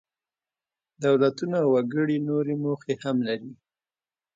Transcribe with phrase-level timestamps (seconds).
[1.05, 3.51] دولتونه او وګړي نورې موخې هم لري.